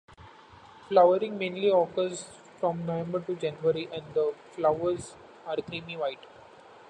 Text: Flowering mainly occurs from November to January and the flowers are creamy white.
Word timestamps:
Flowering 0.87 1.37
mainly 1.37 1.69
occurs 1.69 2.23
from 2.59 2.87
November 2.87 3.19
to 3.19 3.35
January 3.35 3.87
and 3.93 4.03
the 4.15 4.33
flowers 4.55 5.13
are 5.45 5.57
creamy 5.57 5.95
white. 5.95 6.25